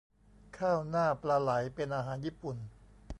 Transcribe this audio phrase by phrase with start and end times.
[0.57, 2.57] ข้าวหน้าปลาไหลเป็นอาหารญี่ปุ่น